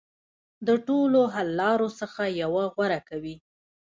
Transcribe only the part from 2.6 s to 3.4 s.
غوره کوي.